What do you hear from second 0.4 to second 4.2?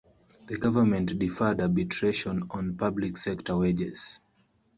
The government deferred arbitration on public sector wages.